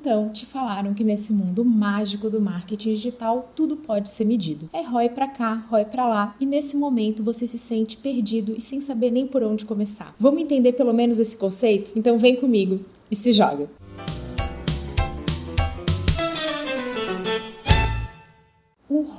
Então, 0.00 0.30
te 0.30 0.46
falaram 0.46 0.94
que 0.94 1.04
nesse 1.04 1.30
mundo 1.30 1.62
mágico 1.62 2.30
do 2.30 2.40
marketing 2.40 2.94
digital, 2.94 3.52
tudo 3.54 3.76
pode 3.76 4.08
ser 4.08 4.24
medido. 4.24 4.70
É 4.72 4.80
ROI 4.80 5.10
para 5.10 5.28
cá, 5.28 5.66
ROI 5.68 5.84
para 5.84 6.08
lá, 6.08 6.34
e 6.40 6.46
nesse 6.46 6.74
momento 6.74 7.22
você 7.22 7.46
se 7.46 7.58
sente 7.58 7.98
perdido 7.98 8.54
e 8.56 8.62
sem 8.62 8.80
saber 8.80 9.10
nem 9.10 9.26
por 9.26 9.42
onde 9.42 9.66
começar. 9.66 10.14
Vamos 10.18 10.40
entender 10.40 10.72
pelo 10.72 10.94
menos 10.94 11.20
esse 11.20 11.36
conceito? 11.36 11.92
Então 11.94 12.18
vem 12.18 12.34
comigo 12.34 12.80
e 13.10 13.14
se 13.14 13.34
joga. 13.34 13.68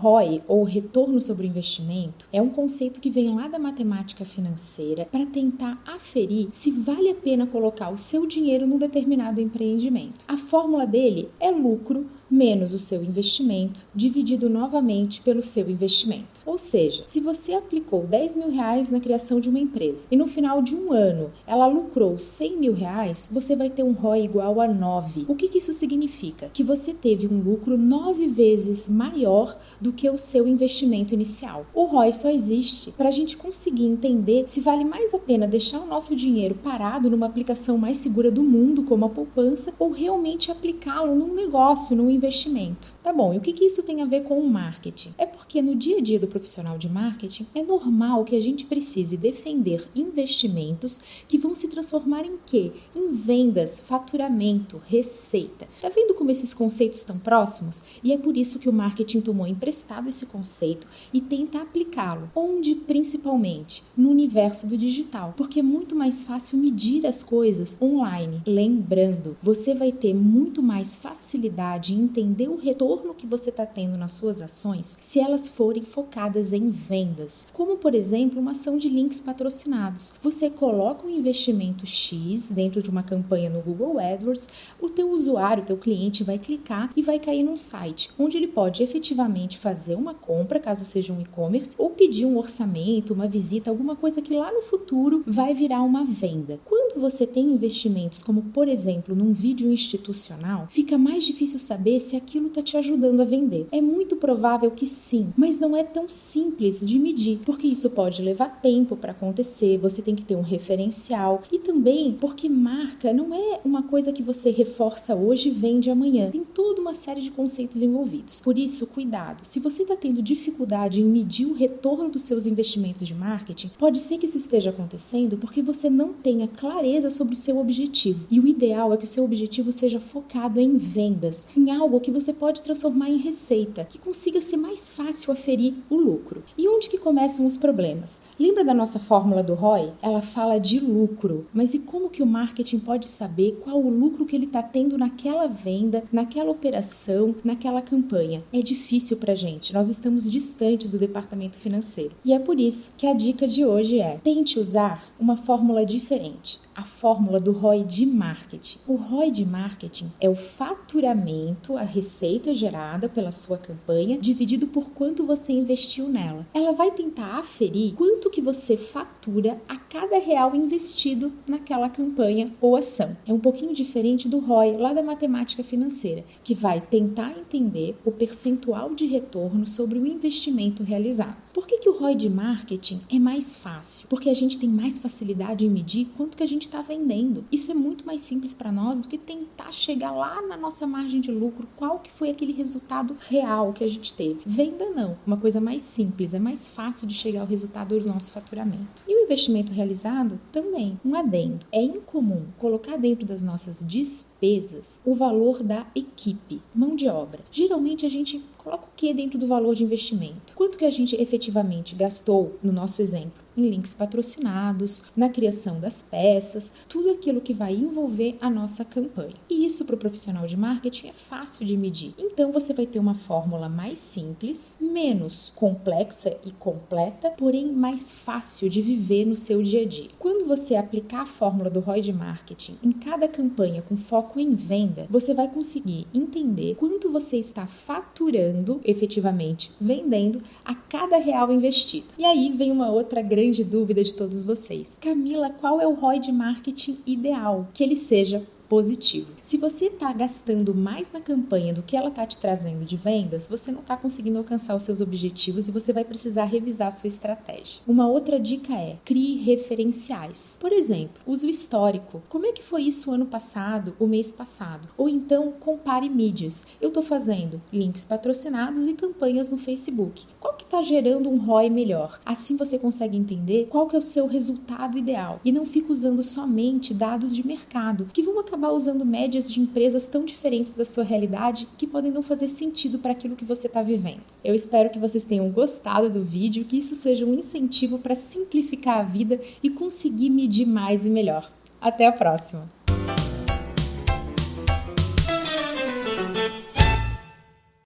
ROI, 0.00 0.40
ou 0.48 0.64
retorno 0.64 1.20
sobre 1.20 1.46
o 1.46 1.50
investimento, 1.50 2.26
é 2.32 2.40
um 2.40 2.48
conceito 2.48 3.00
que 3.00 3.10
vem 3.10 3.34
lá 3.34 3.48
da 3.48 3.58
matemática 3.58 4.24
financeira 4.24 5.04
para 5.04 5.26
tentar 5.26 5.78
aferir 5.86 6.48
se 6.52 6.70
vale 6.70 7.10
a 7.10 7.14
pena 7.14 7.46
colocar 7.46 7.90
o 7.90 7.98
seu 7.98 8.24
dinheiro 8.24 8.66
num 8.66 8.78
determinado 8.78 9.42
empreendimento. 9.42 10.24
A 10.26 10.38
fórmula 10.38 10.86
dele 10.86 11.28
é 11.38 11.50
lucro 11.50 12.06
menos 12.30 12.72
o 12.72 12.78
seu 12.78 13.02
investimento, 13.02 13.80
dividido 13.94 14.48
novamente 14.48 15.20
pelo 15.20 15.42
seu 15.42 15.68
investimento. 15.68 16.40
Ou 16.46 16.56
seja, 16.56 17.02
se 17.06 17.18
você 17.18 17.54
aplicou 17.54 18.06
10 18.06 18.36
mil 18.36 18.50
reais 18.50 18.88
na 18.88 19.00
criação 19.00 19.40
de 19.40 19.48
uma 19.48 19.58
empresa 19.58 20.06
e 20.10 20.16
no 20.16 20.28
final 20.28 20.62
de 20.62 20.76
um 20.76 20.92
ano 20.92 21.30
ela 21.46 21.66
lucrou 21.66 22.18
100 22.18 22.56
mil 22.56 22.72
reais, 22.72 23.28
você 23.30 23.56
vai 23.56 23.68
ter 23.68 23.82
um 23.82 23.92
ROI 23.92 24.24
igual 24.24 24.60
a 24.60 24.68
9. 24.68 25.24
O 25.26 25.34
que, 25.34 25.48
que 25.48 25.58
isso 25.58 25.72
significa? 25.72 26.50
Que 26.52 26.62
você 26.62 26.94
teve 26.94 27.26
um 27.26 27.40
lucro 27.40 27.76
9 27.76 28.28
vezes 28.28 28.88
maior 28.88 29.58
do 29.80 29.89
que 29.92 30.08
o 30.10 30.18
seu 30.18 30.46
investimento 30.46 31.14
inicial. 31.14 31.66
O 31.74 31.84
ROI 31.84 32.12
só 32.12 32.30
existe 32.30 32.90
para 32.92 33.08
a 33.08 33.12
gente 33.12 33.36
conseguir 33.36 33.86
entender 33.86 34.48
se 34.48 34.60
vale 34.60 34.84
mais 34.84 35.14
a 35.14 35.18
pena 35.18 35.46
deixar 35.46 35.80
o 35.80 35.86
nosso 35.86 36.14
dinheiro 36.14 36.54
parado 36.54 37.10
numa 37.10 37.26
aplicação 37.26 37.78
mais 37.78 37.98
segura 37.98 38.30
do 38.30 38.42
mundo, 38.42 38.82
como 38.82 39.04
a 39.04 39.10
poupança, 39.10 39.72
ou 39.78 39.90
realmente 39.90 40.50
aplicá-lo 40.50 41.14
num 41.14 41.34
negócio, 41.34 41.96
num 41.96 42.10
investimento. 42.10 42.92
Tá 43.02 43.12
bom, 43.12 43.34
e 43.34 43.38
o 43.38 43.40
que, 43.40 43.52
que 43.52 43.64
isso 43.64 43.82
tem 43.82 44.02
a 44.02 44.06
ver 44.06 44.22
com 44.22 44.38
o 44.38 44.48
marketing? 44.48 45.14
É 45.16 45.26
porque 45.26 45.62
no 45.62 45.74
dia 45.74 45.98
a 45.98 46.00
dia 46.00 46.18
do 46.18 46.26
profissional 46.26 46.78
de 46.78 46.88
marketing 46.88 47.46
é 47.54 47.62
normal 47.62 48.24
que 48.24 48.36
a 48.36 48.40
gente 48.40 48.66
precise 48.66 49.16
defender 49.16 49.88
investimentos 49.94 51.00
que 51.26 51.38
vão 51.38 51.54
se 51.54 51.68
transformar 51.68 52.24
em 52.24 52.38
quê? 52.46 52.72
Em 52.94 53.12
vendas, 53.12 53.80
faturamento, 53.80 54.80
receita. 54.86 55.66
Tá 55.80 55.88
vendo 55.88 56.14
como 56.14 56.30
esses 56.30 56.52
conceitos 56.52 57.00
estão 57.00 57.18
próximos? 57.18 57.82
E 58.02 58.12
é 58.12 58.18
por 58.18 58.36
isso 58.36 58.58
que 58.58 58.68
o 58.68 58.72
marketing 58.72 59.20
tomou 59.20 59.46
emprestado 59.80 60.08
esse 60.08 60.26
conceito 60.26 60.86
e 61.12 61.20
tenta 61.20 61.62
aplicá-lo. 61.62 62.30
Onde 62.36 62.74
principalmente? 62.74 63.82
No 63.96 64.10
universo 64.10 64.66
do 64.66 64.76
digital, 64.76 65.32
porque 65.36 65.60
é 65.60 65.62
muito 65.62 65.96
mais 65.96 66.22
fácil 66.22 66.58
medir 66.58 67.06
as 67.06 67.22
coisas 67.22 67.78
online. 67.80 68.42
Lembrando, 68.46 69.36
você 69.42 69.74
vai 69.74 69.90
ter 69.90 70.14
muito 70.14 70.62
mais 70.62 70.94
facilidade 70.94 71.94
em 71.94 72.02
entender 72.02 72.48
o 72.48 72.58
retorno 72.58 73.14
que 73.14 73.26
você 73.26 73.48
está 73.48 73.64
tendo 73.64 73.96
nas 73.96 74.12
suas 74.12 74.40
ações 74.40 74.98
se 75.00 75.18
elas 75.18 75.48
forem 75.48 75.82
focadas 75.82 76.52
em 76.52 76.70
vendas, 76.70 77.46
como 77.52 77.78
por 77.78 77.94
exemplo 77.94 78.38
uma 78.38 78.50
ação 78.50 78.76
de 78.76 78.88
links 78.88 79.20
patrocinados. 79.20 80.12
Você 80.22 80.50
coloca 80.50 81.06
um 81.06 81.10
investimento 81.10 81.86
X 81.86 82.50
dentro 82.50 82.82
de 82.82 82.90
uma 82.90 83.02
campanha 83.02 83.48
no 83.48 83.62
Google 83.62 83.98
AdWords, 83.98 84.46
o 84.78 84.90
teu 84.90 85.10
usuário, 85.10 85.62
o 85.62 85.66
teu 85.66 85.78
cliente 85.78 86.22
vai 86.22 86.38
clicar 86.38 86.90
e 86.94 87.02
vai 87.02 87.18
cair 87.18 87.42
num 87.42 87.56
site 87.56 88.10
onde 88.18 88.36
ele 88.36 88.48
pode 88.48 88.82
efetivamente 88.82 89.58
fazer 89.58 89.69
uma 89.94 90.14
compra, 90.14 90.60
caso 90.60 90.84
seja 90.84 91.12
um 91.12 91.20
e-commerce, 91.20 91.74
ou 91.78 91.90
pedir 91.90 92.24
um 92.24 92.38
orçamento, 92.38 93.12
uma 93.12 93.26
visita, 93.26 93.70
alguma 93.70 93.96
coisa 93.96 94.20
que 94.20 94.34
lá 94.34 94.52
no 94.52 94.62
futuro 94.62 95.22
vai 95.26 95.54
virar 95.54 95.82
uma 95.82 96.04
venda. 96.04 96.58
Quando 96.64 97.00
você 97.00 97.26
tem 97.26 97.52
investimentos 97.52 98.22
como 98.22 98.42
por 98.42 98.68
exemplo 98.68 99.14
num 99.14 99.32
vídeo 99.32 99.72
institucional, 99.72 100.66
fica 100.70 100.98
mais 100.98 101.24
difícil 101.24 101.58
saber 101.58 102.00
se 102.00 102.16
aquilo 102.16 102.48
está 102.48 102.62
te 102.62 102.76
ajudando 102.76 103.20
a 103.20 103.24
vender. 103.24 103.66
É 103.70 103.80
muito 103.80 104.16
provável 104.16 104.70
que 104.70 104.86
sim, 104.86 105.28
mas 105.36 105.58
não 105.58 105.76
é 105.76 105.84
tão 105.84 106.08
simples 106.08 106.80
de 106.80 106.98
medir, 106.98 107.40
porque 107.44 107.66
isso 107.66 107.90
pode 107.90 108.22
levar 108.22 108.60
tempo 108.60 108.96
para 108.96 109.12
acontecer, 109.12 109.78
você 109.78 110.02
tem 110.02 110.14
que 110.14 110.24
ter 110.24 110.36
um 110.36 110.42
referencial 110.42 111.42
e 111.52 111.58
também 111.58 112.12
porque 112.12 112.48
marca 112.48 113.12
não 113.12 113.34
é 113.34 113.60
uma 113.64 113.82
coisa 113.82 114.12
que 114.12 114.22
você 114.22 114.50
reforça 114.50 115.14
hoje 115.14 115.48
e 115.48 115.52
vende 115.52 115.90
amanhã. 115.90 116.30
Tem 116.30 116.44
toda 116.44 116.80
uma 116.80 116.94
série 116.94 117.20
de 117.20 117.30
conceitos 117.30 117.82
envolvidos. 117.82 118.40
Por 118.40 118.58
isso, 118.58 118.86
cuidado. 118.86 119.44
Se 119.44 119.59
você 119.60 119.82
está 119.82 119.96
tendo 119.96 120.22
dificuldade 120.22 121.00
em 121.00 121.04
medir 121.04 121.46
o 121.46 121.54
retorno 121.54 122.08
dos 122.08 122.22
seus 122.22 122.46
investimentos 122.46 123.06
de 123.06 123.14
marketing, 123.14 123.70
pode 123.78 124.00
ser 124.00 124.18
que 124.18 124.26
isso 124.26 124.38
esteja 124.38 124.70
acontecendo 124.70 125.36
porque 125.36 125.60
você 125.60 125.90
não 125.90 126.12
tenha 126.12 126.48
clareza 126.48 127.10
sobre 127.10 127.34
o 127.34 127.36
seu 127.36 127.58
objetivo. 127.58 128.26
E 128.30 128.40
o 128.40 128.46
ideal 128.46 128.92
é 128.92 128.96
que 128.96 129.04
o 129.04 129.08
seu 129.08 129.24
objetivo 129.24 129.72
seja 129.72 130.00
focado 130.00 130.58
em 130.58 130.78
vendas, 130.78 131.46
em 131.56 131.70
algo 131.70 132.00
que 132.00 132.10
você 132.10 132.30
você 132.30 132.34
pode 132.34 132.62
transformar 132.62 133.08
em 133.08 133.16
receita, 133.16 133.84
que 133.84 133.98
consiga 133.98 134.40
ser 134.40 134.56
mais 134.56 134.88
fácil 134.88 135.32
aferir 135.32 135.74
o 135.90 135.96
lucro. 135.96 136.44
E 136.56 136.68
onde 136.68 136.88
que 136.88 136.96
começam 136.98 137.44
os 137.44 137.56
problemas? 137.56 138.20
Lembra 138.38 138.64
da 138.64 138.72
nossa 138.72 138.98
fórmula 138.98 139.42
do 139.42 139.54
ROI? 139.54 139.92
Ela 140.00 140.22
fala 140.22 140.58
de 140.58 140.78
lucro, 140.78 141.46
mas 141.52 141.74
e 141.74 141.78
como 141.78 142.10
que 142.10 142.22
o 142.22 142.26
marketing 142.26 142.78
pode 142.78 143.08
saber 143.08 143.58
qual 143.64 143.82
o 143.82 143.90
lucro 143.90 144.26
que 144.26 144.36
ele 144.36 144.46
está 144.46 144.62
tendo 144.62 144.96
naquela 144.96 145.46
venda, 145.46 146.04
naquela 146.12 146.50
operação, 146.50 147.34
naquela 147.42 147.82
campanha? 147.82 148.44
É 148.52 148.62
difícil 148.62 149.16
para 149.16 149.34
gente. 149.40 149.72
Nós 149.72 149.88
estamos 149.88 150.30
distantes 150.30 150.90
do 150.90 150.98
departamento 150.98 151.56
financeiro. 151.56 152.14
E 152.24 152.32
é 152.32 152.38
por 152.38 152.60
isso 152.60 152.92
que 152.96 153.06
a 153.06 153.14
dica 153.14 153.48
de 153.48 153.64
hoje 153.64 153.98
é: 153.98 154.18
tente 154.22 154.58
usar 154.58 155.10
uma 155.18 155.36
fórmula 155.36 155.84
diferente 155.84 156.60
a 156.80 156.84
fórmula 156.84 157.38
do 157.38 157.52
ROI 157.52 157.84
de 157.84 158.06
marketing. 158.06 158.78
O 158.88 158.94
ROI 158.94 159.30
de 159.30 159.44
marketing 159.44 160.10
é 160.18 160.30
o 160.30 160.34
faturamento, 160.34 161.76
a 161.76 161.82
receita 161.82 162.54
gerada 162.54 163.06
pela 163.06 163.32
sua 163.32 163.58
campanha, 163.58 164.16
dividido 164.16 164.66
por 164.66 164.88
quanto 164.92 165.26
você 165.26 165.52
investiu 165.52 166.08
nela. 166.08 166.46
Ela 166.54 166.72
vai 166.72 166.90
tentar 166.90 167.38
aferir 167.38 167.92
quanto 167.92 168.30
que 168.30 168.40
você 168.40 168.78
fatura 168.78 169.60
a 169.68 169.76
cada 169.76 170.18
real 170.18 170.56
investido 170.56 171.30
naquela 171.46 171.90
campanha 171.90 172.50
ou 172.62 172.74
ação. 172.74 173.14
É 173.26 173.32
um 173.32 173.40
pouquinho 173.40 173.74
diferente 173.74 174.26
do 174.26 174.38
ROI 174.38 174.78
lá 174.78 174.94
da 174.94 175.02
matemática 175.02 175.62
financeira, 175.62 176.24
que 176.42 176.54
vai 176.54 176.80
tentar 176.80 177.38
entender 177.38 177.94
o 178.06 178.10
percentual 178.10 178.94
de 178.94 179.04
retorno 179.04 179.66
sobre 179.66 179.98
o 179.98 180.06
investimento 180.06 180.82
realizado. 180.82 181.36
Por 181.52 181.66
que, 181.66 181.78
que 181.78 181.88
o 181.90 181.98
ROI 181.98 182.14
de 182.14 182.30
marketing 182.30 183.02
é 183.12 183.18
mais 183.18 183.54
fácil? 183.54 184.06
Porque 184.08 184.30
a 184.30 184.34
gente 184.34 184.58
tem 184.58 184.68
mais 184.68 184.98
facilidade 184.98 185.66
em 185.66 185.68
medir 185.68 186.08
quanto 186.16 186.36
que 186.36 186.42
a 186.42 186.48
gente 186.48 186.69
está 186.70 186.80
vendendo. 186.80 187.44
Isso 187.50 187.70
é 187.70 187.74
muito 187.74 188.06
mais 188.06 188.22
simples 188.22 188.54
para 188.54 188.70
nós 188.70 189.00
do 189.00 189.08
que 189.08 189.18
tentar 189.18 189.72
chegar 189.72 190.12
lá 190.12 190.40
na 190.40 190.56
nossa 190.56 190.86
margem 190.86 191.20
de 191.20 191.30
lucro, 191.30 191.68
qual 191.76 191.98
que 191.98 192.12
foi 192.12 192.30
aquele 192.30 192.52
resultado 192.52 193.16
real 193.28 193.72
que 193.72 193.84
a 193.84 193.88
gente 193.88 194.14
teve. 194.14 194.40
Venda 194.46 194.88
não, 194.90 195.18
uma 195.26 195.36
coisa 195.36 195.60
mais 195.60 195.82
simples, 195.82 196.32
é 196.32 196.38
mais 196.38 196.68
fácil 196.68 197.06
de 197.06 197.14
chegar 197.14 197.40
ao 197.40 197.46
resultado 197.46 197.98
do 197.98 198.06
nosso 198.06 198.30
faturamento. 198.30 199.02
E 199.06 199.14
o 199.14 199.24
investimento 199.24 199.72
realizado 199.72 200.40
também, 200.52 200.98
um 201.04 201.14
adendo. 201.14 201.66
É 201.72 201.82
incomum 201.82 202.46
colocar 202.58 202.96
dentro 202.96 203.26
das 203.26 203.42
nossas 203.42 203.84
despesas 203.84 205.00
o 205.04 205.14
valor 205.14 205.62
da 205.62 205.86
equipe, 205.94 206.62
mão 206.74 206.94
de 206.94 207.08
obra. 207.08 207.40
Geralmente 207.50 208.06
a 208.06 208.08
gente 208.08 208.42
coloca 208.58 208.84
o 208.84 208.96
que 208.96 209.12
dentro 209.12 209.38
do 209.38 209.46
valor 209.46 209.74
de 209.74 209.82
investimento? 209.82 210.54
Quanto 210.54 210.78
que 210.78 210.84
a 210.84 210.90
gente 210.90 211.16
efetivamente 211.16 211.94
gastou, 211.94 212.58
no 212.62 212.72
nosso 212.72 213.02
exemplo, 213.02 213.40
em 213.60 213.68
links 213.68 213.94
patrocinados, 213.94 215.02
na 215.14 215.28
criação 215.28 215.78
das 215.78 216.02
peças, 216.02 216.72
tudo 216.88 217.10
aquilo 217.10 217.40
que 217.40 217.52
vai 217.52 217.74
envolver 217.74 218.36
a 218.40 218.48
nossa 218.48 218.84
campanha. 218.84 219.34
E 219.48 219.64
isso 219.64 219.84
para 219.84 219.94
o 219.94 219.98
profissional 219.98 220.46
de 220.46 220.56
marketing 220.56 221.08
é 221.08 221.12
fácil 221.12 221.64
de 221.66 221.76
medir. 221.76 222.14
Então 222.18 222.50
você 222.50 222.72
vai 222.72 222.86
ter 222.86 222.98
uma 222.98 223.14
fórmula 223.14 223.68
mais 223.68 223.98
simples, 223.98 224.76
menos 224.80 225.52
complexa 225.54 226.36
e 226.44 226.50
completa, 226.50 227.30
porém 227.30 227.70
mais 227.70 228.10
fácil 228.10 228.68
de 228.68 228.80
viver 228.80 229.24
no 229.24 229.36
seu 229.36 229.62
dia 229.62 229.82
a 229.82 229.86
dia. 229.86 230.10
Quando 230.18 230.46
você 230.46 230.74
aplicar 230.74 231.22
a 231.22 231.26
fórmula 231.26 231.70
do 231.70 231.80
ROI 231.80 232.00
de 232.00 232.12
marketing 232.12 232.76
em 232.82 232.92
cada 232.92 233.28
campanha 233.28 233.82
com 233.82 233.96
foco 233.96 234.40
em 234.40 234.54
venda, 234.54 235.06
você 235.10 235.34
vai 235.34 235.48
conseguir 235.48 236.06
entender 236.14 236.76
quanto 236.76 237.10
você 237.10 237.36
está 237.36 237.66
faturando 237.66 238.80
efetivamente, 238.84 239.70
vendendo 239.80 240.42
a 240.64 240.74
cada 240.74 241.18
real 241.18 241.52
investido. 241.52 242.06
E 242.18 242.24
aí 242.24 242.52
vem 242.56 242.70
uma 242.70 242.90
outra 242.90 243.20
grande 243.22 243.49
grande 243.50 243.64
dúvida 243.64 244.04
de 244.04 244.14
todos 244.14 244.44
vocês. 244.44 244.96
Camila, 245.00 245.50
qual 245.50 245.80
é 245.80 245.86
o 245.86 245.94
ROI 245.94 246.20
de 246.20 246.30
marketing 246.30 247.00
ideal? 247.04 247.68
Que 247.74 247.82
ele 247.82 247.96
seja 247.96 248.46
positivo. 248.70 249.32
Se 249.42 249.56
você 249.56 249.86
está 249.86 250.12
gastando 250.12 250.72
mais 250.72 251.10
na 251.10 251.20
campanha 251.20 251.74
do 251.74 251.82
que 251.82 251.96
ela 251.96 252.08
está 252.08 252.24
te 252.24 252.38
trazendo 252.38 252.84
de 252.84 252.96
vendas, 252.96 253.48
você 253.48 253.72
não 253.72 253.80
está 253.80 253.96
conseguindo 253.96 254.38
alcançar 254.38 254.76
os 254.76 254.84
seus 254.84 255.00
objetivos 255.00 255.66
e 255.66 255.72
você 255.72 255.92
vai 255.92 256.04
precisar 256.04 256.44
revisar 256.44 256.86
a 256.86 256.92
sua 256.92 257.08
estratégia. 257.08 257.80
Uma 257.84 258.06
outra 258.06 258.38
dica 258.38 258.72
é 258.72 258.96
crie 259.04 259.42
referenciais. 259.42 260.56
Por 260.60 260.72
exemplo, 260.72 261.20
use 261.26 261.44
o 261.44 261.50
histórico. 261.50 262.22
Como 262.28 262.46
é 262.46 262.52
que 262.52 262.62
foi 262.62 262.82
isso 262.82 263.10
ano 263.10 263.26
passado, 263.26 263.92
o 263.98 264.06
mês 264.06 264.30
passado? 264.30 264.88
Ou 264.96 265.08
então 265.08 265.50
compare 265.58 266.08
mídias. 266.08 266.64
Eu 266.80 266.88
estou 266.90 267.02
fazendo 267.02 267.60
links 267.72 268.04
patrocinados 268.04 268.86
e 268.86 268.94
campanhas 268.94 269.50
no 269.50 269.58
Facebook. 269.58 270.26
Qual 270.38 270.54
que 270.54 270.62
está 270.62 270.80
gerando 270.80 271.28
um 271.28 271.38
ROI 271.38 271.68
melhor? 271.70 272.20
Assim 272.24 272.54
você 272.54 272.78
consegue 272.78 273.18
entender 273.18 273.66
qual 273.68 273.88
que 273.88 273.96
é 273.96 273.98
o 273.98 274.02
seu 274.02 274.28
resultado 274.28 274.96
ideal 274.96 275.40
e 275.44 275.50
não 275.50 275.66
fica 275.66 275.92
usando 275.92 276.22
somente 276.22 276.94
dados 276.94 277.34
de 277.34 277.44
mercado 277.44 278.06
que 278.12 278.22
vão 278.22 278.38
acabar 278.38 278.59
acabar 278.60 278.72
usando 278.72 279.06
médias 279.06 279.50
de 279.50 279.58
empresas 279.58 280.06
tão 280.06 280.22
diferentes 280.22 280.74
da 280.74 280.84
sua 280.84 281.02
realidade 281.02 281.66
que 281.78 281.86
podem 281.86 282.10
não 282.10 282.22
fazer 282.22 282.46
sentido 282.46 282.98
para 282.98 283.12
aquilo 283.12 283.34
que 283.34 283.44
você 283.44 283.66
está 283.66 283.80
vivendo. 283.80 284.20
Eu 284.44 284.54
espero 284.54 284.90
que 284.90 284.98
vocês 284.98 285.24
tenham 285.24 285.50
gostado 285.50 286.10
do 286.10 286.22
vídeo, 286.22 286.66
que 286.66 286.76
isso 286.76 286.94
seja 286.94 287.24
um 287.24 287.32
incentivo 287.32 287.98
para 287.98 288.14
simplificar 288.14 288.98
a 288.98 289.02
vida 289.02 289.40
e 289.62 289.70
conseguir 289.70 290.28
medir 290.28 290.66
mais 290.66 291.06
e 291.06 291.10
melhor. 291.10 291.50
Até 291.80 292.06
a 292.06 292.12
próxima! 292.12 292.79